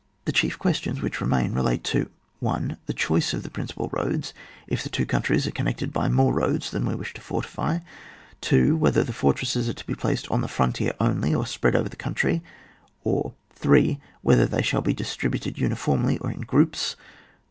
The 0.25 0.31
chief 0.31 0.57
questions 0.57 0.99
which 0.99 1.21
remain 1.21 1.53
re 1.53 1.61
late 1.61 1.83
to— 1.83 2.09
1. 2.39 2.77
The 2.87 2.93
choice 2.93 3.35
of 3.35 3.43
the 3.43 3.51
principal 3.51 3.87
roads, 3.93 4.33
if 4.65 4.81
the 4.81 4.89
two 4.89 5.05
countries 5.05 5.45
are 5.45 5.51
connected 5.51 5.93
by 5.93 6.09
more 6.09 6.33
roads 6.33 6.71
than 6.71 6.87
we 6.87 6.95
wish 6.95 7.13
to 7.13 7.21
fortily. 7.21 7.81
2. 8.41 8.77
Whether 8.77 9.03
the 9.03 9.13
fortresses 9.13 9.69
are 9.69 9.73
to 9.75 9.85
be 9.85 9.93
placed 9.93 10.27
on 10.31 10.41
the 10.41 10.47
frontier 10.47 10.93
onlj, 10.99 11.37
or 11.37 11.45
spread 11.45 11.75
over 11.75 11.87
the 11.87 11.95
country. 11.95 12.41
Or, 13.03 13.33
3. 13.53 13.99
Whether 14.23 14.47
they 14.47 14.63
shall 14.63 14.81
be 14.81 14.95
distributed 14.95 15.59
uniformly, 15.59 16.17
or 16.17 16.31
in 16.31 16.41
groups. 16.41 16.95